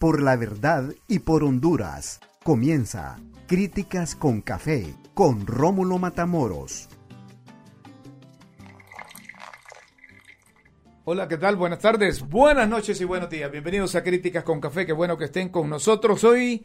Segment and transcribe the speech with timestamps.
[0.00, 2.18] por la verdad y por Honduras.
[2.42, 6.88] Comienza Críticas con Café con Rómulo Matamoros.
[11.04, 11.56] Hola, ¿qué tal?
[11.56, 13.52] Buenas tardes, buenas noches y buenos días.
[13.52, 14.86] Bienvenidos a Críticas con Café.
[14.86, 16.64] Qué bueno que estén con nosotros hoy,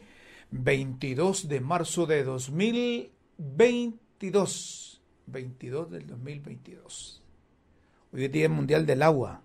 [0.52, 5.02] 22 de marzo de 2022.
[5.26, 7.22] 22 del 2022.
[8.14, 9.42] Hoy es Día Mundial del Agua.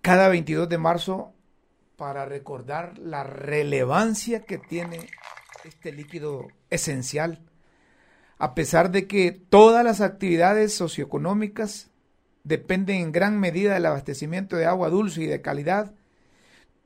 [0.00, 1.34] Cada 22 de marzo
[1.96, 5.08] para recordar la relevancia que tiene
[5.64, 7.40] este líquido esencial,
[8.38, 11.90] a pesar de que todas las actividades socioeconómicas
[12.42, 15.94] dependen en gran medida del abastecimiento de agua dulce y de calidad,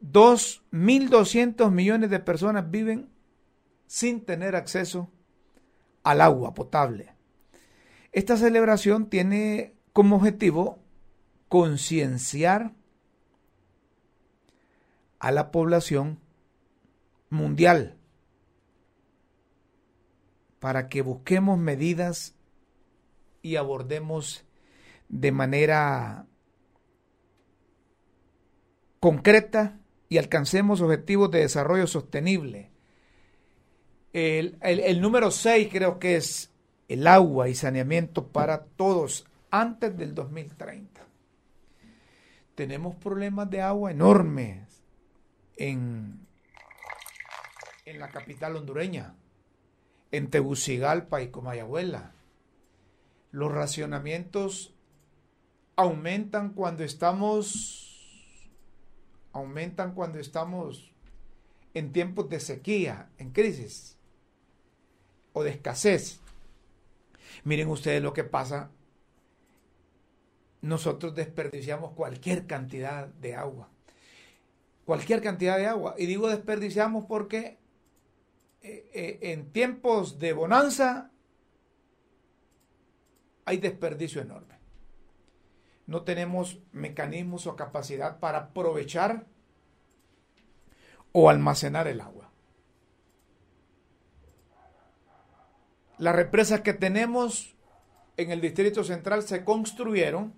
[0.03, 3.09] 2.200 millones de personas viven
[3.87, 5.11] sin tener acceso
[6.05, 7.15] al agua potable.
[8.13, 10.79] Esta celebración tiene como objetivo
[11.49, 12.73] concienciar
[15.19, 16.21] a la población
[17.31, 17.99] mundial
[20.59, 22.35] para que busquemos medidas
[23.43, 24.45] y abordemos
[25.09, 26.27] de manera
[29.01, 32.71] concreta y alcancemos objetivos de desarrollo sostenible.
[34.13, 36.51] El, número 6 creo que es
[36.89, 41.03] el agua y saneamiento para todos antes del 2030.
[42.55, 44.68] Tenemos problemas de agua enormes
[45.59, 46.27] en,
[47.85, 49.15] la capital hondureña,
[50.13, 52.13] en Tegucigalpa y Comayagüela.
[53.31, 54.75] Los racionamientos
[55.77, 57.85] aumentan cuando estamos
[59.33, 60.91] aumentan cuando estamos
[61.75, 63.97] en tiempos de sequía, en crisis
[65.33, 66.21] o de escasez.
[67.45, 68.71] Miren ustedes lo que pasa.
[70.61, 73.69] Nosotros desperdiciamos cualquier cantidad de agua.
[74.89, 75.95] Cualquier cantidad de agua.
[75.99, 77.59] Y digo desperdiciamos porque
[78.63, 81.11] eh, eh, en tiempos de bonanza
[83.45, 84.59] hay desperdicio enorme
[85.89, 89.25] no tenemos mecanismos o capacidad para aprovechar
[91.13, 92.31] o almacenar el agua.
[95.97, 97.57] Las represas que tenemos
[98.19, 100.35] en el Distrito Central se construyeron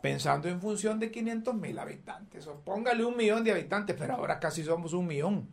[0.00, 2.46] pensando en función de 500 mil habitantes.
[2.46, 5.48] O póngale un millón de habitantes, pero ahora casi somos un millón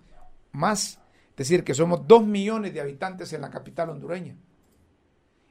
[0.51, 0.99] más.
[1.31, 4.35] Es decir, que somos dos millones de habitantes en la capital hondureña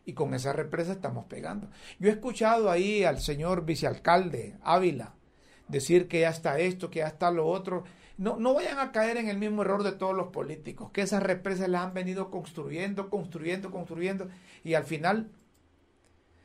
[0.07, 1.69] y con esa represa estamos pegando.
[1.99, 5.15] Yo he escuchado ahí al señor vicealcalde Ávila
[5.69, 7.85] decir que ya está esto, que ya está lo otro.
[8.17, 11.23] No, no vayan a caer en el mismo error de todos los políticos, que esas
[11.23, 14.29] represas las han venido construyendo, construyendo, construyendo
[14.65, 15.33] y al final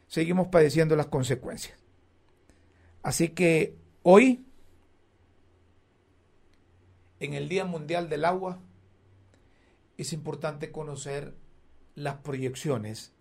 [0.08, 1.81] seguimos padeciendo las consecuencias.
[3.04, 4.46] Así que hoy,
[7.20, 8.60] en el Día Mundial del Agua,
[9.98, 11.36] es importante conocer
[11.96, 13.14] las proyecciones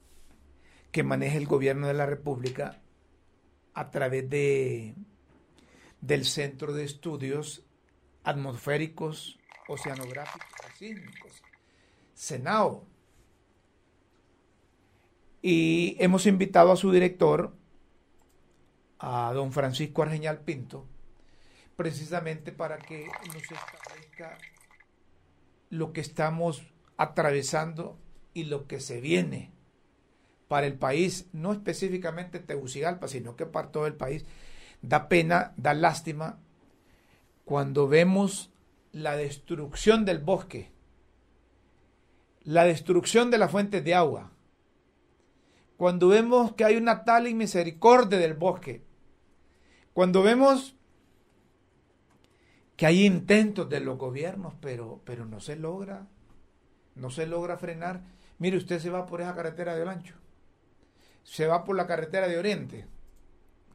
[0.92, 2.80] que maneja el gobierno de la República
[3.74, 4.94] a través de,
[6.00, 7.64] del Centro de Estudios
[8.24, 9.38] Atmosféricos,
[9.68, 11.42] Oceanográficos y Sísmicos,
[12.14, 12.86] SENAO.
[15.42, 17.54] Y hemos invitado a su director,
[19.00, 20.86] a don Francisco Argeñal Pinto,
[21.74, 24.38] precisamente para que nos establezca
[25.70, 26.62] lo que estamos
[26.98, 27.98] atravesando
[28.34, 29.52] y lo que se viene
[30.48, 34.26] para el país, no específicamente Tegucigalpa, sino que para todo el país.
[34.82, 36.38] Da pena, da lástima
[37.44, 38.50] cuando vemos
[38.92, 40.72] la destrucción del bosque,
[42.42, 44.32] la destrucción de las fuentes de agua,
[45.76, 48.84] cuando vemos que hay una tal inmisericordia del bosque,
[49.92, 50.76] cuando vemos
[52.76, 56.06] que hay intentos de los gobiernos, pero, pero no se logra,
[56.94, 58.02] no se logra frenar.
[58.38, 60.20] Mire, usted se va por esa carretera de Olancho
[61.22, 62.86] se va por la carretera de Oriente,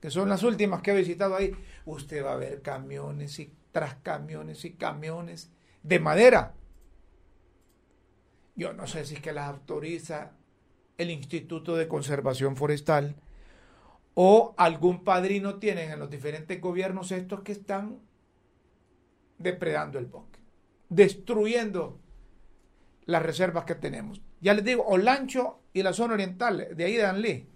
[0.01, 1.53] que son las últimas que he visitado ahí,
[1.85, 5.51] usted va a ver camiones y tras camiones y camiones
[5.83, 6.53] de madera.
[8.55, 10.31] Yo no sé si es que las autoriza
[10.97, 13.15] el Instituto de Conservación Forestal
[14.15, 17.99] o algún padrino tienen en los diferentes gobiernos estos que están
[19.37, 20.39] depredando el bosque,
[20.89, 21.99] destruyendo
[23.05, 24.21] las reservas que tenemos.
[24.41, 27.49] Ya les digo, Olancho y la zona oriental, de ahí Danlí.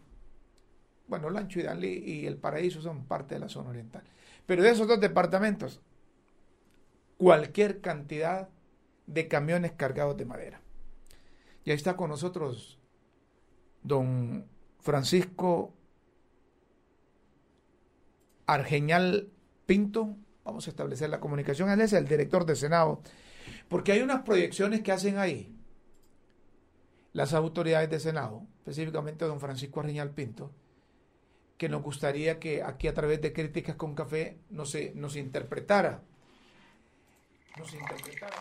[1.07, 4.03] Bueno, Lancho y Danlí y El Paraíso son parte de la zona oriental.
[4.45, 5.81] Pero de esos dos departamentos,
[7.17, 8.49] cualquier cantidad
[9.07, 10.61] de camiones cargados de madera.
[11.65, 12.79] Y ahí está con nosotros
[13.81, 14.45] don
[14.81, 15.73] Francisco
[18.53, 19.29] Argeñal
[19.65, 23.01] Pinto, vamos a establecer la comunicación, él es el director de Senado,
[23.67, 25.55] porque hay unas proyecciones que hacen ahí
[27.13, 30.51] las autoridades de Senado, específicamente don Francisco Arriñal Pinto,
[31.57, 36.01] que nos gustaría que aquí a través de Críticas con Café nos, nos interpretara.
[37.57, 38.37] Nos interpretara.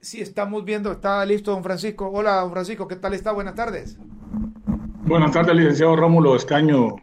[0.00, 2.08] Sí, estamos viendo, está listo don Francisco.
[2.08, 3.32] Hola, don Francisco, ¿qué tal está?
[3.32, 3.98] Buenas tardes.
[5.04, 6.96] Buenas tardes, licenciado Rómulo Escaño,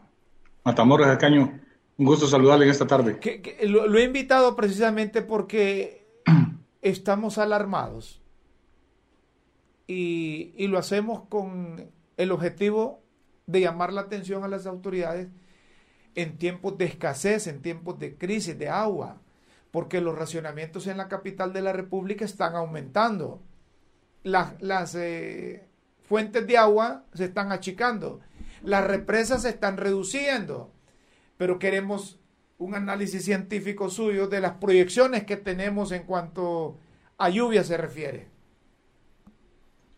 [0.65, 1.59] Matamoros Escaño.
[1.97, 3.19] Un gusto saludarle en esta tarde.
[3.67, 6.07] lo, he invitado precisamente porque
[6.81, 8.19] estamos alarmados
[9.87, 13.01] y, y lo hacemos con el objetivo
[13.45, 15.29] de llamar la atención a las autoridades
[16.15, 19.21] en tiempos de escasez, en tiempos de crisis de agua,
[19.69, 23.39] porque los racionamientos en la capital de la República están aumentando.
[24.23, 25.67] Las, las eh,
[26.01, 28.21] fuentes de agua se están achicando,
[28.65, 30.71] las represas se están reduciendo,
[31.37, 32.19] pero queremos
[32.57, 36.77] un análisis científico suyo de las proyecciones que tenemos en cuanto
[37.17, 38.27] a lluvia se refiere.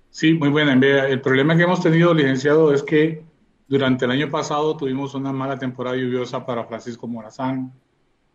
[0.10, 0.74] Sí, muy buena.
[0.74, 3.24] El problema que hemos tenido, licenciado, es que
[3.68, 7.74] durante el año pasado tuvimos una mala temporada lluviosa para Francisco Morazán,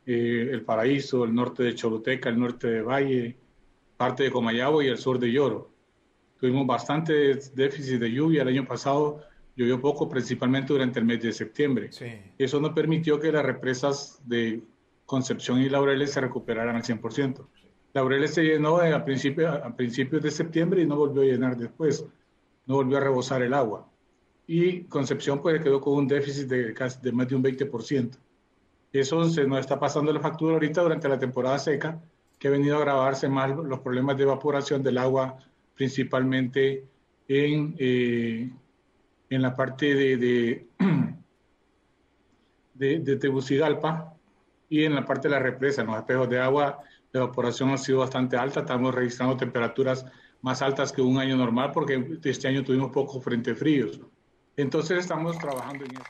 [0.07, 3.37] eh, el Paraíso, el norte de Choluteca, el norte de Valle,
[3.97, 5.71] parte de Comayabo y el sur de Lloro.
[6.39, 9.21] Tuvimos bastante déficit de lluvia el año pasado,
[9.57, 11.91] llovió poco, principalmente durante el mes de septiembre.
[12.39, 14.63] Eso no permitió que las represas de
[15.07, 17.47] Concepción y Laureles se recuperaran al 100%.
[17.95, 22.07] Laureles se llenó a, principio, a principios de septiembre y no volvió a llenar después,
[22.67, 23.93] no volvió a rebosar el agua
[24.47, 28.19] y Concepción pues quedó con un déficit de, de más de un 20%.
[28.93, 32.03] Eso se nos está pasando la factura ahorita durante la temporada seca,
[32.39, 35.39] que ha venido a agravarse más los problemas de evaporación del agua,
[35.75, 36.85] principalmente
[37.29, 38.51] en, eh,
[39.35, 40.67] en la parte de, de,
[42.75, 44.23] de,
[44.69, 45.81] y en la parte de la represa.
[45.83, 46.79] En los espejos de agua,
[47.13, 48.61] la evaporación ha sido bastante alta.
[48.61, 50.05] Estamos registrando temperaturas
[50.43, 54.01] más altas que un año normal porque este año tuvimos pocos frentes fríos.
[54.57, 56.05] Entonces estamos trabajando en eso,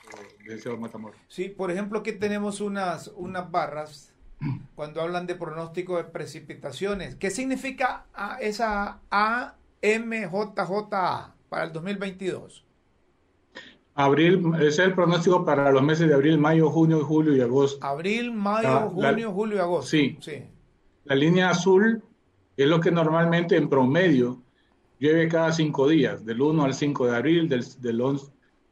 [0.44, 1.20] deseo Matamoros.
[1.28, 4.12] Sí, por ejemplo, aquí tenemos unas, unas barras
[4.74, 7.14] cuando hablan de pronóstico de precipitaciones.
[7.14, 8.06] ¿Qué significa
[8.40, 9.44] esa AMJJA
[11.48, 12.64] para el 2022?
[13.94, 17.84] Abril, ese es el pronóstico para los meses de abril, mayo, junio, julio y agosto.
[17.84, 19.90] Abril, mayo, junio, julio y agosto.
[19.90, 20.16] Sí.
[20.20, 20.42] sí.
[21.04, 22.02] La línea azul
[22.56, 24.40] es lo que normalmente en promedio
[24.98, 28.26] llueve cada cinco días, del 1 al 5 de abril, del, del, 11,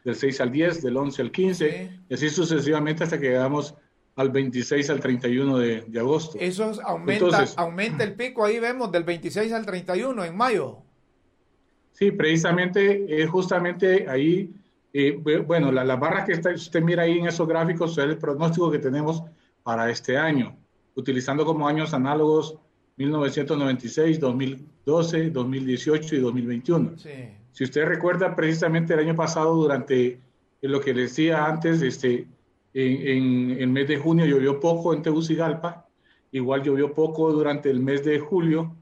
[0.05, 3.75] del 6 al 10, del 11 al 15, y así sucesivamente hasta que llegamos
[4.15, 6.39] al 26 al 31 de, de agosto.
[6.39, 10.79] Eso aumenta, aumenta el pico, ahí vemos, del 26 al 31 en mayo.
[11.93, 14.55] Sí, precisamente es justamente ahí,
[14.93, 18.19] eh, bueno, la, la, barra que está, usted mira ahí en esos gráficos es el
[18.19, 19.23] pronóstico que tenemos
[19.63, 20.57] para este año,
[20.95, 22.59] utilizando como años análogos
[23.01, 26.93] 1996, 2012, 2018 y 2021.
[27.53, 30.21] Si usted recuerda precisamente el año pasado, durante
[30.61, 32.29] lo que le decía antes, este,
[32.75, 35.89] en, el mes de junio llovió poco en Tegucigalpa,
[36.31, 38.77] igual llovió poco durante el mes de julio,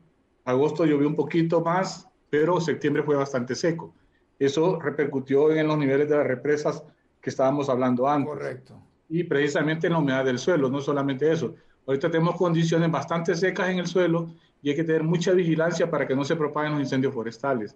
[0.44, 3.94] agosto llovió un poquito más, pero septiembre fue bastante seco.
[4.38, 6.82] Eso repercutió en los niveles de las represas
[7.20, 8.32] que estábamos hablando antes.
[8.32, 8.81] Correcto.
[9.08, 11.55] Y precisamente en la humedad del suelo, no solamente eso,
[11.88, 14.28] Ahorita tenemos condiciones bastante secas en el suelo
[14.61, 17.75] y hay que tener mucha vigilancia para que no se propaguen los incendios forestales.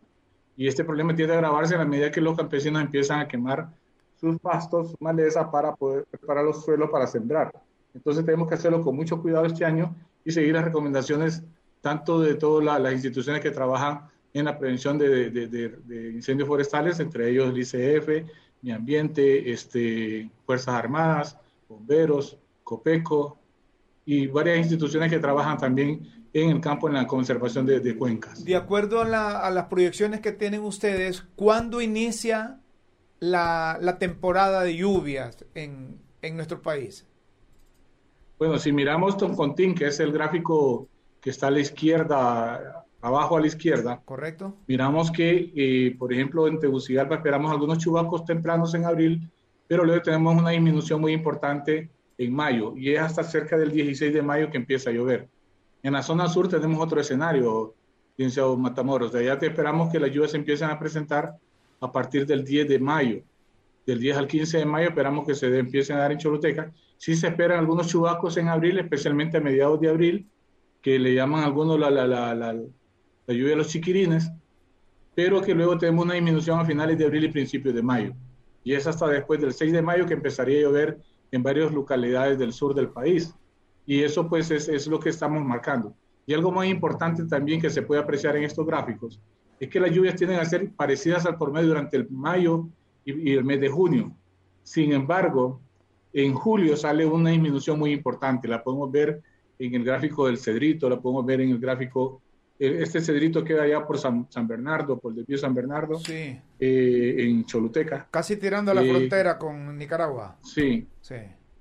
[0.54, 3.70] Y este problema tiende a agravarse a la medida que los campesinos empiezan a quemar
[4.20, 7.52] sus pastos, su maleza para poder preparar los suelos para sembrar.
[7.94, 11.42] Entonces tenemos que hacerlo con mucho cuidado este año y seguir las recomendaciones
[11.80, 17.00] tanto de todas las instituciones que trabajan en la prevención de, de, de, incendios forestales,
[17.00, 18.26] entre ellos el ICF,
[18.62, 21.36] Mi Ambiente, este, Fuerzas Armadas,
[21.68, 23.38] Bomberos, COPECO,
[24.04, 28.44] y varias instituciones que trabajan también en el campo en la conservación de, cuencas.
[28.44, 32.60] De acuerdo a, las proyecciones que tienen ustedes, ¿cuándo inicia
[33.20, 36.00] la, temporada de lluvias en,
[36.34, 37.06] nuestro país?
[38.38, 40.88] Bueno, si miramos Toncontín, que es el gráfico
[41.20, 44.00] que está a la izquierda, abajo a la izquierda.
[44.04, 44.56] Correcto.
[44.66, 49.28] Miramos que, eh, por ejemplo, en Tegucigalpa esperamos algunos chubascos tempranos en abril,
[49.66, 54.14] pero luego tenemos una disminución muy importante en mayo y es hasta cerca del 16
[54.14, 55.28] de mayo que empieza a llover.
[55.82, 57.74] En la zona sur tenemos otro escenario,
[58.16, 59.12] licenciado Matamoros.
[59.12, 61.36] De allá te esperamos que las lluvias se empiecen a presentar
[61.80, 63.22] a partir del 10 de mayo.
[63.84, 66.72] Del 10 al 15 de mayo esperamos que se empiecen a dar en Choluteca.
[66.98, 70.28] Sí se esperan algunos chubascos en abril, especialmente a mediados de abril,
[70.80, 72.54] que le llaman algunos la, la, la, la,
[73.26, 74.30] la lluvia de los chiquirines,
[75.14, 78.12] pero que luego tenemos una disminución a finales de abril y principios de mayo.
[78.64, 80.98] Y es hasta después del 6 de mayo que empezaría a llover
[81.30, 83.34] en varias localidades del sur del país.
[83.86, 85.94] Y eso pues es, es lo que estamos marcando.
[86.26, 89.20] Y algo más importante también que se puede apreciar en estos gráficos
[89.58, 92.66] es que las lluvias tienden a ser parecidas al promedio durante el mayo
[93.04, 94.12] y, y el mes de junio.
[94.62, 95.60] Sin embargo,
[96.12, 98.48] en julio sale una disminución muy importante.
[98.48, 99.22] La podemos ver
[99.58, 102.20] en el gráfico del Cedrito, la podemos ver en el gráfico
[102.58, 106.38] este cedrito queda allá por San, Bernardo, por el desvío San Bernardo, sí.
[106.58, 108.06] Eh, en Choluteca.
[108.10, 110.38] Casi tirando a la eh, frontera con Nicaragua.
[110.42, 110.86] Sí.
[111.00, 111.16] sí.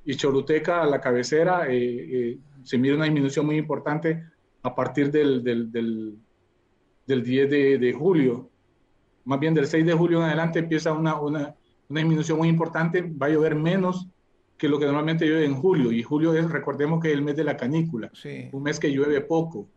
[0.06, 4.24] Y Choluteca, a la cabecera, eh, se mide una disminución muy importante
[4.64, 8.50] a partir del, del, del, 10 de, julio.
[9.26, 11.56] Más bien del 6 de julio en adelante empieza una, una,
[11.90, 13.02] una disminución muy importante.
[13.02, 14.08] Va a llover menos
[14.62, 15.92] que lo que normalmente llueve en julio.
[15.92, 18.48] Y julio es, recordemos que es el mes de la canícula, sí.
[18.52, 19.68] un mes que llueve poco.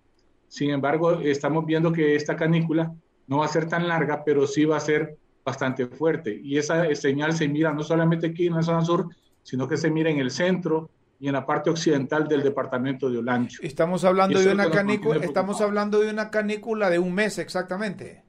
[0.54, 2.94] Sin embargo, estamos viendo que esta canícula
[3.26, 6.40] no va a ser tan larga, pero sí va a ser bastante fuerte.
[6.40, 9.08] Y esa señal se mira no solamente aquí en la zona sur,
[9.42, 13.18] sino que se mira en el centro y en la parte occidental del departamento de
[13.18, 13.58] Olancho.
[13.64, 18.23] Estamos hablando de una canícula, estamos hablando de una canícula de un mes exactamente.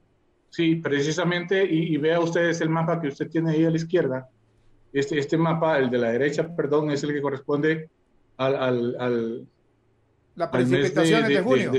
[0.50, 4.28] Sí, precisamente, y, vea ustedes el mapa que usted tiene ahí a la izquierda.
[4.92, 7.88] Este, este mapa, el de la derecha, perdón, es el que corresponde
[8.36, 9.46] al
[10.36, 11.72] la precipitación de, junio.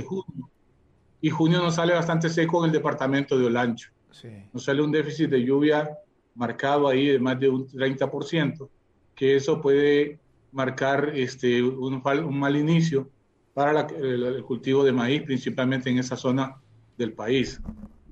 [1.21, 3.91] Y junio nos sale bastante seco en el departamento de Olancho.
[4.11, 4.29] Sí.
[4.51, 5.89] Nos sale un déficit de lluvia
[6.35, 8.69] marcado ahí de más de un 30%,
[9.15, 10.19] que eso puede
[10.51, 13.09] marcar este, un, un mal inicio
[13.53, 16.57] para el, cultivo de maíz, principalmente en esa zona
[16.97, 17.59] del país.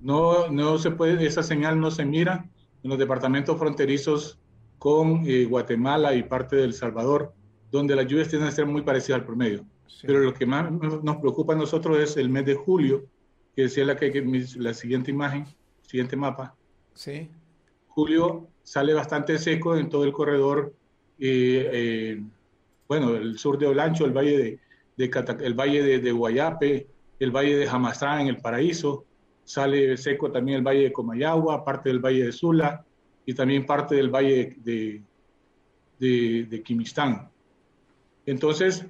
[0.01, 2.49] No, no se puede, esa señal no se mira
[2.83, 4.39] en los departamentos fronterizos
[4.79, 7.33] con eh, Guatemala y parte del Salvador,
[7.71, 9.65] donde las lluvias tienden a ser muy parecidas al promedio.
[10.01, 13.05] Pero lo que más nos preocupa a nosotros es el mes de julio,
[13.55, 14.23] que decía la, que,
[14.57, 15.45] la siguiente imagen,
[15.81, 16.55] siguiente mapa.
[16.93, 17.29] Sí.
[17.87, 20.73] Julio sale bastante seco en todo el corredor,
[21.19, 22.23] eh, eh,
[22.87, 24.59] bueno, el sur de Olancho, el valle
[24.97, 25.05] de,
[25.41, 26.87] el valle de, Guayape,
[27.19, 29.05] el valle de Jamastrán en el Paraíso,
[29.43, 32.83] sale seco también el valle de Comayagua, parte del valle de Sula
[33.25, 35.01] y también parte del valle de,
[35.99, 37.29] de, de Quimistán.
[38.25, 38.85] Entonces,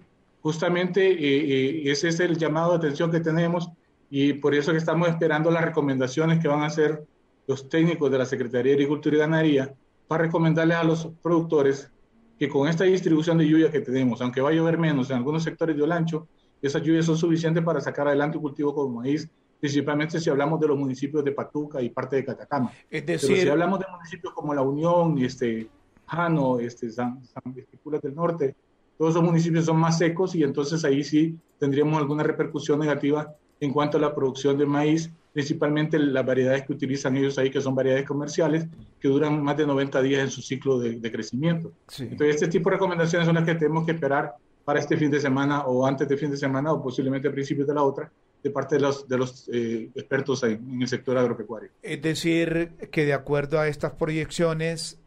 [0.46, 3.72] justamente eh, eh, ese es el llamado de atención que tenemos
[4.12, 7.04] y por eso que estamos esperando las recomendaciones que van a hacer
[7.48, 9.74] los técnicos de la Secretaría de Agricultura y Ganadería
[10.08, 11.92] para recomendarles a los productores
[12.38, 15.42] que con esta distribución de lluvia que tenemos, aunque va a llover menos en algunos
[15.42, 16.28] sectores de Olancho,
[16.62, 19.28] esas lluvias son suficientes para sacar adelante un cultivo como maíz,
[19.60, 22.72] principalmente si hablamos de los municipios de Patuca y parte de Catacama.
[22.88, 25.68] Es decir, si hablamos de municipios como La Unión, este,
[26.06, 28.56] Jano, este, San, San del Norte,
[28.98, 33.72] todos esos municipios son más secos y entonces ahí sí tendríamos alguna repercusión negativa en
[33.72, 37.76] cuanto a la producción de maíz, principalmente las variedades que utilizan ellos ahí, que son
[37.76, 38.68] variedades comerciales,
[39.00, 41.72] que duran más de 90 días en su ciclo de, crecimiento.
[42.00, 45.20] Entonces, este tipo de recomendaciones son las que tenemos que esperar para este fin de
[45.20, 48.12] semana o antes de fin de semana o posiblemente a principios de la otra,
[48.44, 51.70] de parte de los, de los eh, expertos en el sector agropecuario.
[51.82, 55.00] Es decir, que de acuerdo a estas proyecciones,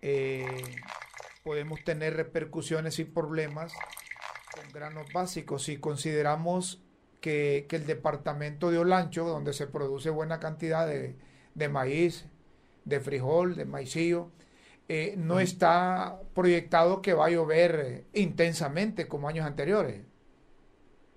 [0.00, 0.46] eh,
[1.42, 3.72] podemos tener repercusiones y problemas
[4.54, 5.64] con granos básicos.
[5.64, 6.82] Si consideramos
[7.20, 12.26] que, el departamento de Olancho, donde se produce buena cantidad de, maíz,
[12.84, 14.30] de frijol, de maicillo,
[14.88, 20.02] eh, no está proyectado que va a llover intensamente como años anteriores.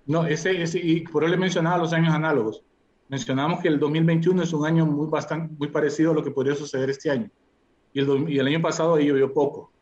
[0.06, 2.62] No, ese, ese, y por eso le mencionaba los años análogos.
[3.08, 6.54] Mencionamos que el 2021 es un año muy, bastante, muy parecido a lo que podría
[6.54, 7.28] suceder este año.
[7.92, 9.72] Y el, y el año pasado ahí llovió poco.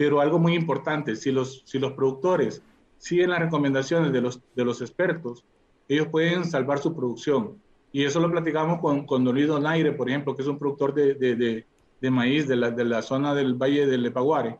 [0.00, 2.62] Pero algo muy importante, si los, si los productores
[2.96, 5.44] siguen las recomendaciones de los, de los expertos,
[5.88, 7.60] ellos pueden salvar su producción.
[7.92, 10.94] Y eso lo platicamos con, con Don Luis Donaire, por ejemplo, que es un productor
[10.94, 11.66] de, de,
[12.00, 14.58] de, maíz de la, de la, zona del Valle del Lepaguare,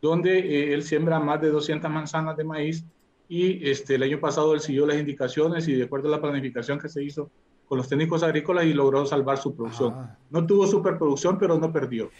[0.00, 2.84] donde eh, él siembra más de 200 manzanas de maíz
[3.28, 6.78] y este, el año pasado él siguió las indicaciones y de acuerdo a la planificación
[6.78, 7.32] que se hizo
[7.66, 9.92] con los técnicos agrícolas y logró salvar su producción.
[9.96, 10.16] Ah.
[10.30, 12.10] No tuvo superproducción, pero no perdió.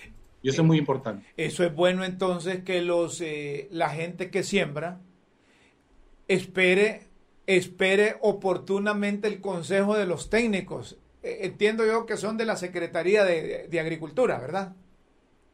[0.43, 1.27] Y eso es muy importante.
[1.37, 5.01] Eso es bueno entonces que los eh, la gente que siembra
[6.29, 7.09] espere
[7.49, 10.99] espere oportunamente el consejo de los técnicos.
[11.23, 14.77] Eh, entiendo yo que son de la Secretaría de, Agricultura, ¿verdad?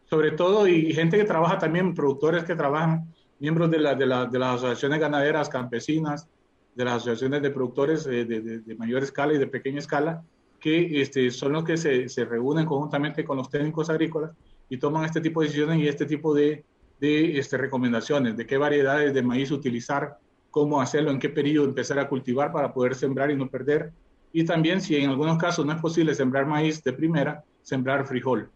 [0.07, 4.27] Sobre todo, y gente que trabaja también, productores que trabajan, miembros de, la, de, la,
[4.27, 6.29] de las asociaciones ganaderas, campesinas,
[6.75, 10.25] de las asociaciones de productores eh, de, de, mayor escala y de pequeña escala,
[10.59, 14.33] que este, son los que se, se reúnen conjuntamente con los técnicos agrícolas
[14.69, 16.65] y toman este tipo de decisiones y este tipo de,
[17.01, 20.19] de este, recomendaciones, de qué variedades de maíz utilizar,
[20.51, 23.93] cómo hacerlo, en qué periodo empezar a cultivar para poder sembrar y no perder.
[24.33, 28.51] Y también, si en algunos casos no es posible sembrar maíz de primera, sembrar frijol.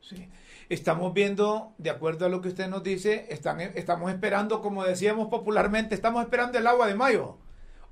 [0.00, 0.28] Sí.
[0.70, 5.28] estamos viendo, de acuerdo a lo que usted nos dice, están, estamos esperando, como decíamos
[5.28, 7.38] popularmente, estamos esperando el agua de mayo.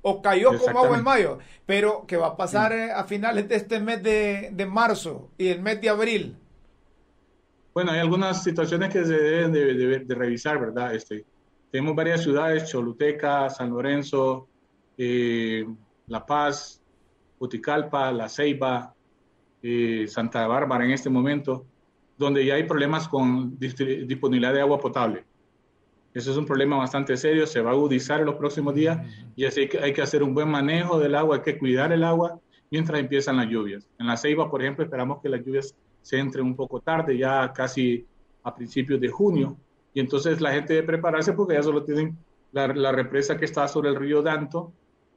[0.01, 3.81] O cayó como agua en mayo, pero que va a pasar a finales de este
[3.81, 6.37] mes de, de, marzo y el mes de abril.
[7.79, 10.93] Bueno, hay algunas situaciones que se deben de, de, revisar, ¿verdad?
[10.93, 11.23] Este,
[11.71, 14.49] tenemos varias ciudades, Choluteca, San Lorenzo,
[14.97, 15.65] eh,
[16.07, 16.83] La Paz,
[17.39, 18.93] Uticalpa, La Ceiba,
[19.63, 21.65] eh, Santa Bárbara en este momento,
[22.17, 25.23] donde ya hay problemas con disponibilidad de agua potable.
[26.13, 28.99] Eso es un problema bastante serio, se va a agudizar en los próximos días
[29.37, 32.03] y así que hay que hacer un buen manejo del agua, hay que cuidar el
[32.03, 33.87] agua mientras empiezan las lluvias.
[33.97, 37.51] En la Ceiba, por ejemplo, esperamos que las lluvias se entren un poco tarde, ya
[37.53, 38.05] casi
[38.43, 39.57] a principios de junio,
[39.93, 42.17] y entonces la gente debe prepararse porque ya solo tienen
[42.51, 44.71] la, la represa que está sobre el río Danto,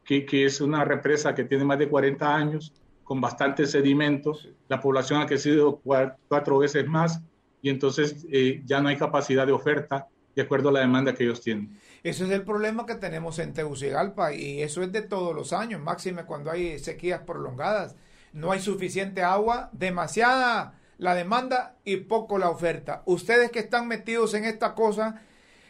[0.05, 2.73] que, que, es una represa que tiene más de 40 años,
[3.05, 7.21] con bastante sedimentos, la población ha crecido cuatro, veces más
[7.61, 11.25] y entonces eh, ya no hay capacidad de oferta de acuerdo a la demanda que
[11.25, 11.79] ellos tienen.
[12.03, 15.81] Ese es el problema que tenemos en Tegucigalpa y eso es de todos los años,
[15.81, 17.97] máxime cuando hay sequías prolongadas.
[18.33, 23.03] No hay suficiente agua, demasiada la demanda y poco la oferta.
[23.07, 25.23] Ustedes que están metidos en esta cosa,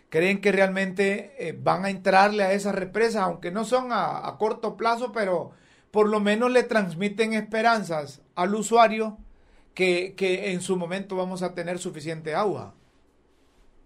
[0.08, 4.76] ¿creen que realmente eh, van a entrarle a esas represas, aunque no son a corto
[4.76, 5.52] plazo, pero
[5.90, 9.18] por lo menos le transmiten esperanzas al usuario
[9.74, 10.14] que,
[10.52, 12.74] en su momento vamos a tener suficiente agua.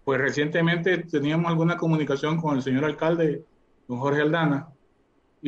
[0.03, 3.43] Pues recientemente teníamos alguna comunicación con el señor alcalde,
[3.87, 4.69] don Jorge Aldana,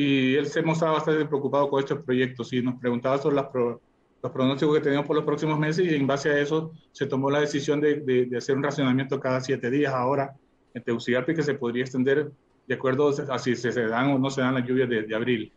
[0.00, 4.74] y él se mostraba bastante preocupado con estos proyectos y nos preguntaba sobre los pronósticos
[4.76, 7.80] que teníamos por los próximos meses y en base a eso se tomó la decisión
[7.80, 10.34] de, hacer un racionamiento cada siete días ahora
[10.74, 12.30] en Tegucigalpa y que se podría extender
[12.66, 15.52] de acuerdo a si se, dan o no se dan las lluvias de abril.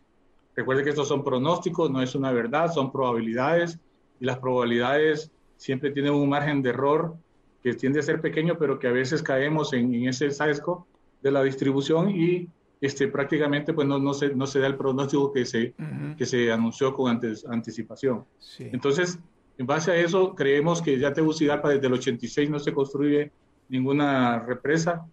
[0.56, 3.78] Recuerde que estos son pronósticos, no es una verdad, son probabilidades
[4.20, 7.16] y las probabilidades siempre tienen un margen de error
[7.62, 10.86] que tiende a ser pequeño, pero que a veces caemos en, ese sesgo
[11.22, 12.48] de la distribución y
[12.84, 15.74] este, prácticamente pues no, no, se, no se da el pronóstico que se,
[16.18, 18.24] que se anunció con antes, anticipación.
[18.58, 19.18] Entonces,
[19.56, 23.32] en base a eso, creemos que ya Tegucigalpa desde el 86 no se construye
[23.68, 25.06] ninguna represa.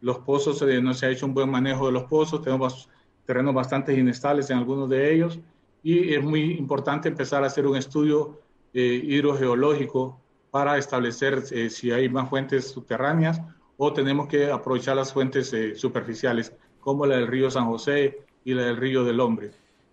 [0.00, 2.88] Los pozos, eh, no se ha hecho un buen manejo de los pozos, tenemos
[3.24, 5.38] terrenos bastante inestables en algunos de ellos,
[5.82, 8.40] y es muy importante empezar a hacer un estudio
[8.74, 13.40] eh, hidrogeológico para establecer eh, si hay más fuentes subterráneas
[13.76, 16.52] o tenemos que aprovechar las fuentes superficiales,
[16.82, 19.52] como la del río San José y la del río del Hombre.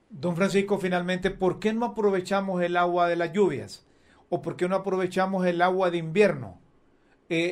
[0.10, 3.86] Don Francisco, finalmente, ¿por qué no aprovechamos el agua de las lluvias?
[4.28, 6.60] ¿O por qué no aprovechamos el agua de invierno?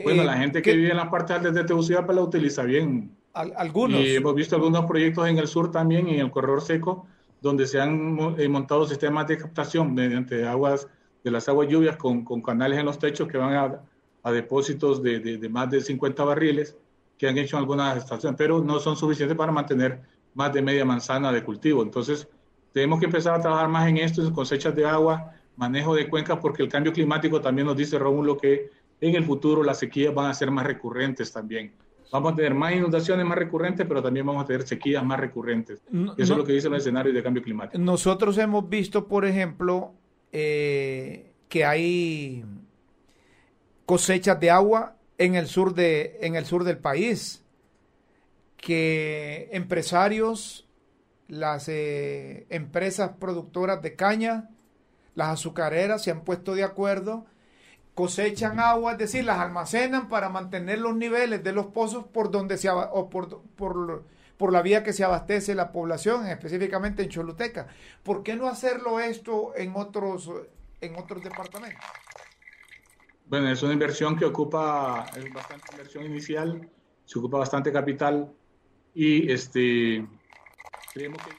[0.04, 4.02] bueno, la gente que, vive en las partes altas de Tegucigalpa la utiliza bien, algunos.
[4.02, 7.06] Y hemos visto algunos proyectos en el sur también, en el corredor seco,
[7.41, 10.88] donde se han eh, montado sistemas de captación mediante aguas
[11.23, 13.82] de las aguas lluvias con, con canales en los techos que van a,
[14.23, 16.76] a depósitos de, de, más de 50 barriles
[17.17, 20.01] que han hecho algunas estaciones, pero no son suficientes para mantener
[20.34, 21.82] más de media manzana de cultivo.
[21.82, 22.27] Entonces,
[22.71, 26.38] tenemos que empezar a trabajar más en esto, en cosechas de agua, manejo de cuencas,
[26.39, 28.69] porque el cambio climático también nos dice, Rómulo, que
[29.01, 31.71] en el futuro las sequías van a ser más recurrentes también.
[32.12, 35.82] Vamos a tener más inundaciones más recurrentes, pero también vamos a tener sequías más recurrentes.
[35.91, 37.77] Eso es lo que dice el escenario de cambio climático.
[37.77, 39.91] Nosotros hemos visto, por ejemplo,
[40.32, 42.45] eh, que hay
[43.86, 47.43] cosechas de agua en el sur de en el sur del país
[48.58, 50.67] que empresarios
[51.27, 54.49] las eh, empresas productoras de caña
[55.15, 57.25] las azucareras se han puesto de acuerdo
[57.97, 62.60] cosechan agua, es decir, las almacenan para mantener los niveles de los pozos por donde
[62.60, 64.03] se o por, por,
[64.38, 67.65] por la vía que se abastece la población, específicamente en Choluteca.
[68.03, 70.30] ¿Por qué no hacerlo esto en otros
[70.80, 71.84] en otros departamentos?
[73.29, 76.69] Bueno, es una inversión que ocupa, es bastante inversión inicial,
[77.03, 78.33] se ocupa bastante capital
[78.93, 80.07] y este
[80.93, 81.31] creemos que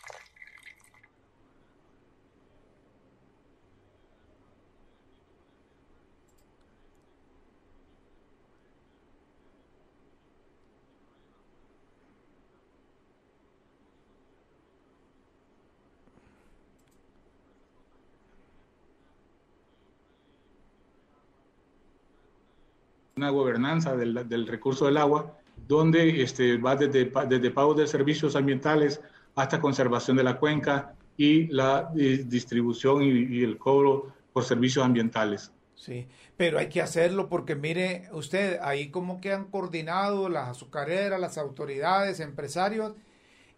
[23.19, 28.37] una gobernanza del, del, recurso del agua, donde este, va desde, desde pagos de servicios
[28.37, 29.01] ambientales
[29.35, 35.51] hasta conservación de la cuenca y la distribución y, el cobro por servicios ambientales.
[35.75, 41.21] Sí, pero hay que hacerlo porque mire usted, ahí como que han coordinado las azucareras,
[41.21, 42.95] las autoridades, empresarios,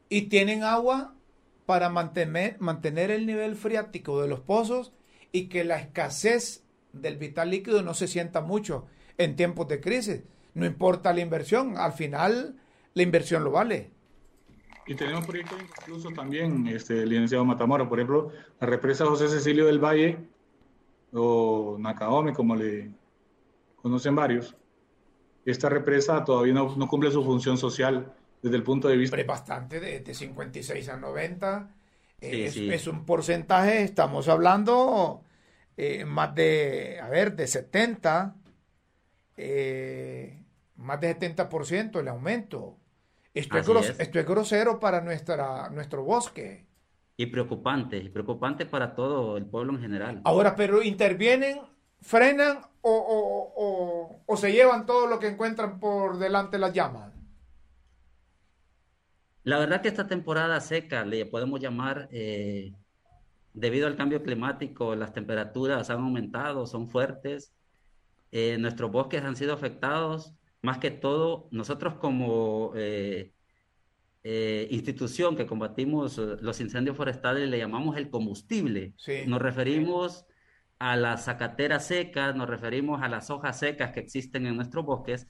[0.09, 1.15] y tienen agua
[1.67, 4.93] para mantener, mantener el nivel freático de los pozos
[5.33, 8.87] y que la escasez del vital líquido no se sienta mucho
[9.21, 10.23] en tiempos de crisis.
[10.55, 12.57] No importa la inversión, al final
[12.95, 13.91] la inversión lo vale.
[14.87, 19.79] Y tenemos proyectos incluso también, este, licenciado Matamora, por ejemplo, la represa José Cecilio del
[19.79, 20.19] Valle,
[21.13, 22.91] o Nakaome, como le
[23.77, 24.57] conocen varios.
[25.45, 29.17] Esta represa todavía no, no cumple su función social desde el punto de vista...
[29.17, 31.75] Pero bastante, de, 56 a 90.
[32.21, 35.23] es, un porcentaje, estamos hablando
[35.77, 38.35] eh, más de, a ver, de 70,
[39.41, 40.45] eh,
[40.77, 42.79] más de 70% el aumento.
[43.33, 46.67] Esto es, esto es, grosero para nuestra, nuestro bosque.
[47.17, 50.21] Y preocupante, y preocupante para todo el pueblo en general.
[50.25, 51.61] Ahora, pero intervienen,
[52.01, 57.11] frenan o, o se llevan todo lo que encuentran por delante las llamas.
[59.43, 62.75] La verdad que esta temporada seca, le podemos llamar, eh,
[63.55, 67.53] debido al cambio climático, las temperaturas han aumentado, son fuertes,
[68.33, 73.33] eh, nuestros bosques han sido afectados, más que todo, nosotros como eh,
[74.71, 78.95] institución que combatimos los incendios forestales le llamamos el combustible.
[79.27, 80.27] Nos referimos
[80.79, 85.27] a las zacateras secas, nos referimos a las hojas secas que existen en nuestros bosques,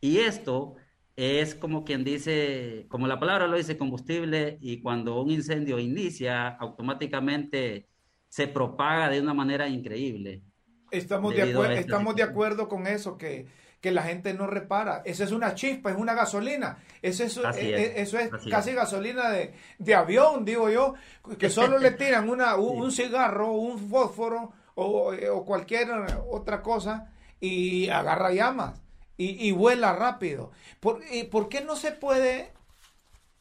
[0.00, 0.76] y esto
[1.16, 6.48] es como quien dice, como la palabra lo dice, combustible, y cuando un incendio inicia,
[6.48, 7.88] automáticamente
[8.28, 10.42] se propaga de una manera increíble.
[10.90, 13.46] Estamos, de, este estamos de acuerdo con eso, que,
[13.80, 15.02] que, la gente no repara.
[15.04, 16.78] Esa es una chispa, es una gasolina.
[17.02, 20.94] Eso es, eh, eso es casi gasolina de, de, avión, digo yo,
[21.38, 25.88] que solo le tiran una, un, cigarro, un fósforo o, o cualquier
[26.30, 28.84] otra cosa y agarra llamas
[29.16, 30.50] y, vuela rápido.
[30.80, 32.52] ¿Por, ¿Por qué no se puede,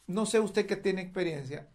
[0.08, 1.68] no sé usted que tiene experiencia,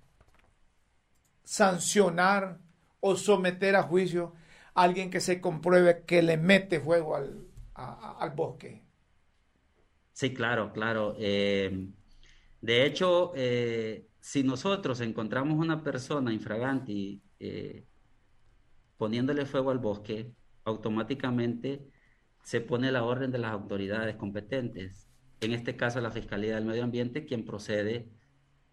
[1.45, 2.59] sancionar
[3.01, 4.35] o someter a juicio
[4.83, 8.83] alguien que se compruebe que le mete fuego al, bosque?
[10.13, 11.15] Sí, claro, claro.
[11.19, 11.89] Eh,
[12.61, 17.85] de hecho, eh, si nosotros encontramos una persona infraganti eh,
[18.97, 20.33] poniéndole fuego al bosque,
[20.65, 21.89] automáticamente
[22.43, 25.09] se pone la orden de las autoridades competentes,
[25.41, 28.09] en este caso la Fiscalía del Medio Ambiente, quien procede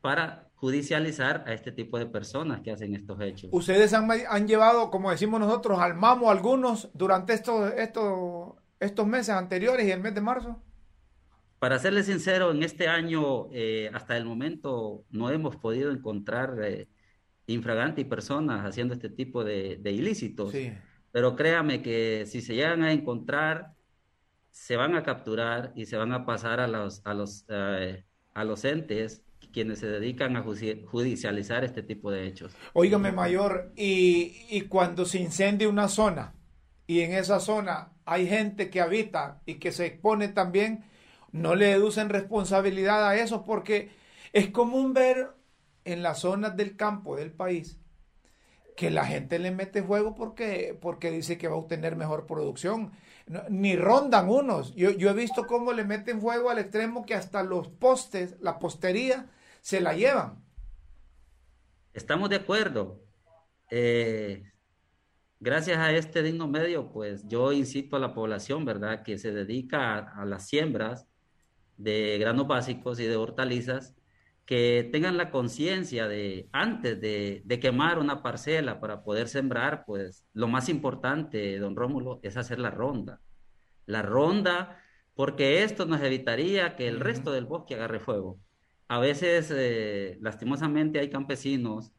[0.02, 3.50] para judicializar a este tipo de personas que hacen estos hechos.
[3.54, 9.86] Ustedes han, llevado, como decimos nosotros, al mamo algunos durante estos, estos, estos meses anteriores
[9.86, 10.62] y el mes de marzo.
[11.60, 16.88] Para serles sincero, en este año, eh, hasta el momento, no hemos podido encontrar eh,
[17.48, 20.52] infraganti personas haciendo este tipo de, de ilícitos.
[20.52, 20.72] Sí
[21.16, 23.74] pero créame que si se llegan a encontrar,
[24.52, 28.44] se van a capturar y se van a pasar a los, a los, eh, a
[28.44, 32.54] los entes quienes se dedican a judicializar este tipo de hechos.
[32.74, 36.36] Óigame, mayor, y, y cuando se incendia una zona
[36.88, 40.86] y en esa zona hay gente que habita y que se expone también,
[41.32, 43.90] no le deducen responsabilidad a eso porque
[44.34, 45.30] es común ver
[45.86, 47.80] en las zonas del campo del país
[48.76, 52.92] que la gente le mete fuego porque, porque dice que va a obtener mejor producción.
[53.50, 54.76] Ni rondan unos.
[54.76, 58.60] Yo, yo he visto cómo le meten fuego al extremo que hasta los postes, la
[58.60, 59.28] postería,
[59.62, 60.44] se la llevan.
[61.94, 63.02] Estamos de acuerdo.
[63.72, 64.44] Eh,
[65.40, 70.00] gracias a este digno medio, pues yo incito a la población, ¿verdad?, que se dedica
[70.00, 71.08] a las siembras
[71.78, 73.96] de granos básicos y de hortalizas,
[74.46, 80.48] que tengan la conciencia de antes de, quemar una parcela para poder sembrar, pues lo
[80.48, 83.22] más importante, don Rómulo, es hacer la ronda.
[83.88, 84.82] La ronda,
[85.16, 88.40] porque esto nos evitaría que el resto del bosque agarre fuego.
[88.88, 91.92] A veces, eh, lastimosamente, hay campesinos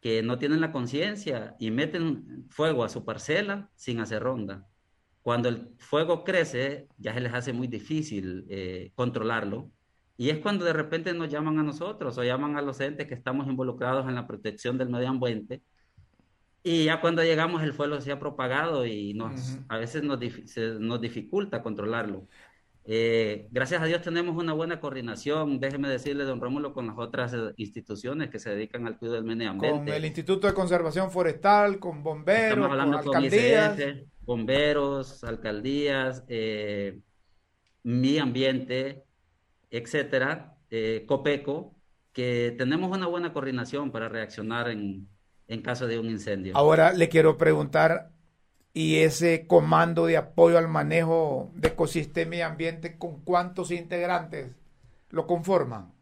[0.00, 4.66] que no tienen la conciencia y meten fuego a su parcela sin hacer ronda.
[5.22, 9.70] Cuando el fuego crece, ya se les hace muy difícil eh, controlarlo
[10.20, 13.14] y es cuando de repente nos llaman a nosotros o llaman a los entes que
[13.14, 15.62] estamos involucrados en la protección del medio ambiente.
[16.64, 20.18] Y ya cuando llegamos el fuego se ha propagado y nos, a veces nos,
[20.80, 22.26] nos dificulta controlarlo.
[22.84, 27.32] Eh, gracias a Dios tenemos una buena coordinación, déjeme decirle, don Rómulo, con las otras
[27.32, 29.78] eh, instituciones que se dedican al cuidado del medio ambiente.
[29.78, 33.78] Con el Instituto de Conservación Forestal, con bomberos, con alcaldías.
[34.22, 36.98] bomberos, alcaldías, eh,
[37.84, 39.04] mi ambiente,
[39.70, 41.74] etcétera, eh, Copeco,
[42.12, 45.08] que tenemos una buena coordinación para reaccionar en,
[45.46, 46.56] en caso de un incendio.
[46.56, 48.10] Ahora le quiero preguntar,
[48.72, 54.54] ¿y ese comando de apoyo al manejo de ecosistema y ambiente, con cuántos integrantes
[55.10, 55.92] lo conforman?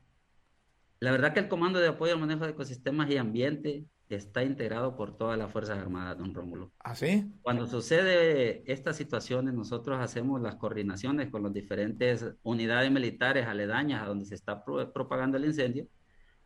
[0.99, 4.97] La verdad que el comando de apoyo al manejo de ecosistemas y ambiente está integrado
[4.97, 6.73] por todas las Fuerzas Armadas, don Rómulo.
[6.79, 7.25] ¿Así?
[7.27, 14.03] ¿Ah, Cuando sucede estas situaciones, nosotros hacemos las coordinaciones con las diferentes unidades militares aledañas
[14.03, 15.89] a donde se está propagando el incendio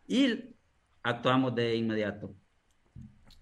[0.06, 0.54] y
[1.02, 2.34] actuamos de inmediato.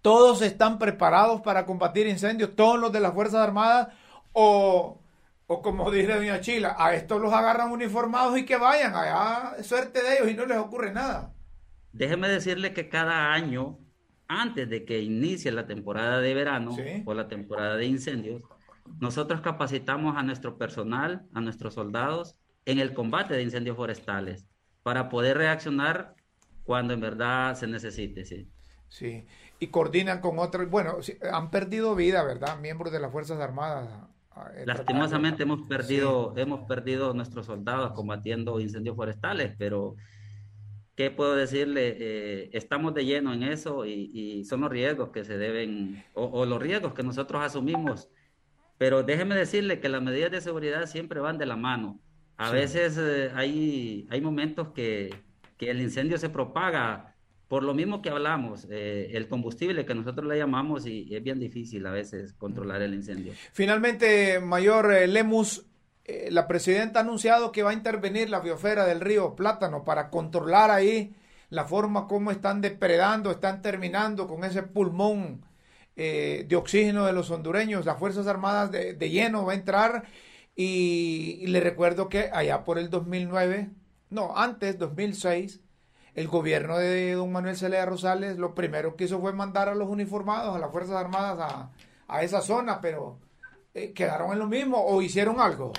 [0.02, 2.54] ¿Todos están preparados para combatir incendios?
[2.56, 3.88] ¿Todos los de las Fuerzas Armadas?
[4.32, 5.02] ¿O,
[5.46, 8.94] o como dice doña Chila, a estos los agarran uniformados y que vayan?
[8.94, 11.34] Allá suerte de ellos y no les ocurre nada.
[11.92, 13.78] Déjeme decirle que cada año,
[14.28, 18.42] antes de que inicie la temporada de verano o la temporada de incendios,
[19.00, 24.46] nosotros capacitamos a nuestro personal, a nuestros soldados, en el combate de incendios forestales,
[24.82, 26.14] para poder reaccionar
[26.64, 28.48] cuando en verdad se necesite, sí.
[28.88, 29.26] Sí,
[29.58, 30.96] y coordinan con otros, bueno,
[31.30, 32.58] han perdido vida, ¿verdad?
[32.58, 33.88] Miembros de las Fuerzas Armadas.
[34.54, 39.96] Eh, Lastimosamente hemos perdido, hemos perdido nuestros soldados combatiendo incendios forestales, pero
[40.98, 41.96] ¿qué puedo decirle?
[41.96, 46.60] Eh, estamos de lleno en eso y, son los riesgos que se deben, o, los
[46.60, 48.08] riesgos que nosotros asumimos.
[48.78, 52.00] Pero déjeme decirle que las medidas de seguridad siempre van de la mano.
[52.36, 55.14] A veces eh, hay, hay momentos que,
[55.56, 57.14] que, el incendio se propaga
[57.46, 61.38] por lo mismo que hablamos, eh, el combustible que nosotros le llamamos y es bien
[61.38, 63.34] difícil a veces controlar el incendio.
[63.52, 65.64] Finalmente, Mayor Lemus,
[66.08, 70.08] eh, la presidenta ha anunciado que va a intervenir la biosfera del río Plátano para
[70.08, 71.14] controlar ahí
[71.50, 75.44] la forma como están depredando, están terminando con ese pulmón
[75.96, 77.84] eh, de oxígeno de los hondureños.
[77.84, 80.04] Las Fuerzas Armadas de, lleno va a entrar
[80.56, 83.70] y, le recuerdo que allá por el 2009,
[84.08, 85.60] no, antes, 2006,
[86.14, 89.88] el gobierno de don Manuel Celeda Rosales lo primero que hizo fue mandar a los
[89.88, 91.70] uniformados, a las Fuerzas Armadas
[92.08, 93.18] a, esa zona, pero
[93.74, 95.72] eh, quedaron en lo mismo o hicieron algo.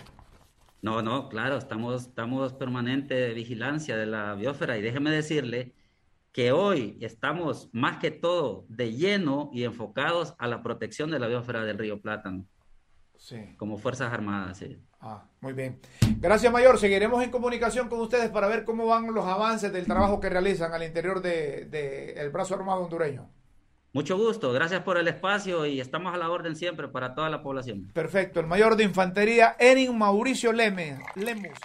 [0.81, 5.73] No, no, claro, estamos, estamos permanente vigilancia de la biosfera y déjeme decirle
[6.31, 11.27] que hoy estamos más que todo de lleno y enfocados a la protección de la
[11.27, 12.45] biosfera del río Plátano.
[13.17, 13.55] Sí.
[13.57, 14.77] Como Fuerzas Armadas, sí.
[15.01, 15.79] Ah, muy bien.
[16.19, 16.77] Gracias, Mayor.
[16.77, 20.73] Seguiremos en comunicación con ustedes para ver cómo van los avances del trabajo que realizan
[20.73, 23.29] al interior del de, el brazo armado hondureño.
[23.91, 27.41] Mucho gusto, gracias por el espacio y estamos a la orden siempre para toda la
[27.41, 27.89] población.
[27.91, 31.57] Perfecto, el mayor de infantería, Erin Mauricio Lemes, Lemus,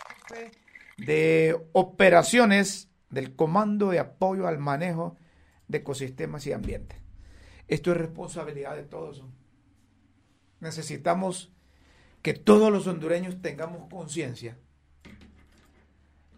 [0.96, 5.18] de operaciones del Comando de Apoyo al Manejo
[5.68, 7.00] de Ecosistemas y Ambiente.
[7.68, 9.22] Esto es responsabilidad de todos.
[10.60, 11.52] Necesitamos
[12.22, 14.56] que todos los hondureños tengamos conciencia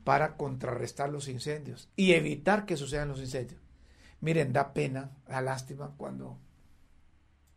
[0.02, 3.60] para contrarrestar los incendios y evitar que sucedan los incendios.
[4.20, 6.38] Miren, da pena, da lástima cuando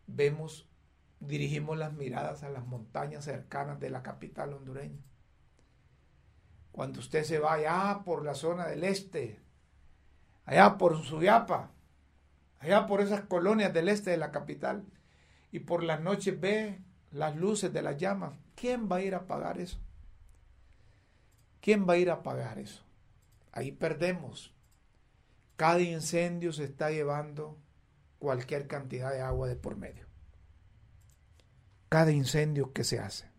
[0.07, 0.67] vemos,
[1.19, 5.01] dirigimos las miradas a las montañas cercanas de la capital hondureña.
[6.71, 9.39] Cuando usted se va allá por la zona del este,
[10.45, 11.71] allá por Suyapa,
[12.59, 14.85] allá por esas colonias del este de la capital,
[15.51, 16.79] y por las noches ve
[17.11, 19.79] las luces de las llamas, ¿quién va a ir a pagar eso?
[21.61, 22.83] ¿Quién va a ir a pagar eso?
[23.51, 24.53] Ahí perdemos
[25.59, 27.61] cada incendio se está llevando
[28.17, 30.05] cualquier cantidad de agua de por medio.
[31.89, 33.29] Cada incendio que se hace.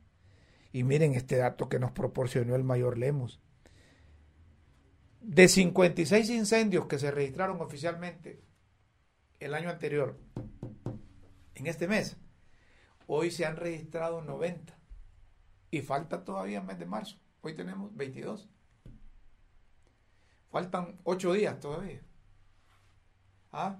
[0.70, 3.40] Y miren este dato que nos proporcionó el mayor Lemos.
[5.22, 8.44] De 56 incendios que se registraron oficialmente
[9.38, 10.20] el año anterior,
[11.54, 12.18] en este mes,
[13.06, 14.78] hoy se han registrado 90.
[15.70, 17.16] Y falta todavía el mes de marzo.
[17.40, 18.50] Hoy tenemos 22.
[20.50, 22.02] Faltan 8 días todavía.
[23.52, 23.78] ¿Ah?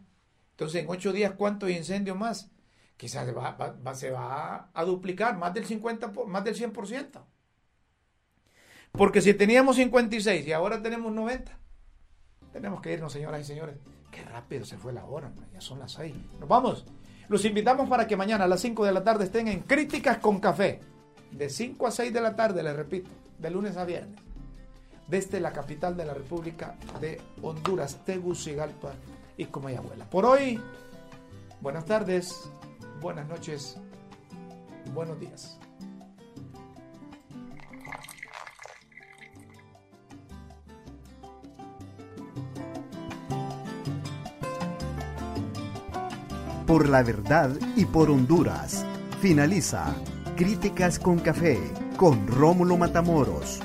[0.52, 2.50] Entonces, en ocho días, ¿cuántos incendios más?
[2.96, 3.26] Quizás
[3.94, 7.24] se va, a duplicar, más del 50, más del 100%.
[8.92, 11.58] Porque si teníamos 56 y ahora tenemos 90,
[12.52, 13.76] tenemos que irnos, señoras y señores.
[14.10, 16.14] Qué rápido se fue la hora, ya son las 6.
[16.40, 16.84] Nos vamos.
[17.28, 20.40] Los invitamos para que mañana a las 5 de la tarde estén en Críticas con
[20.40, 20.80] Café.
[21.30, 24.20] De 5 a 6 de la tarde, les repito, de lunes a viernes.
[25.06, 28.92] Desde la capital de la República de Honduras, Tegucigalpa
[29.40, 30.04] y como ella abuela.
[30.04, 30.60] Por hoy,
[31.62, 32.50] buenas tardes,
[33.00, 33.78] buenas noches,
[34.92, 35.58] buenos días.
[46.66, 48.84] Por la verdad y por Honduras.
[49.20, 49.94] Finaliza
[50.36, 51.58] Críticas con Café
[51.96, 53.60] con Rómulo Matamoros.